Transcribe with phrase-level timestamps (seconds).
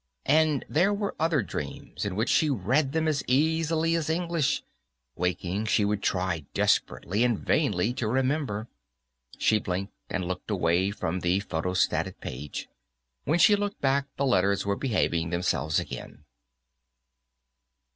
[0.25, 4.63] And there were other dreams, in which she read them as easily as English;
[5.15, 8.67] waking, she would try desperately and vainly to remember.
[9.37, 12.67] She blinked, and looked away from the photostatted page;
[13.25, 16.23] when she looked back, the letters were behaving themselves again.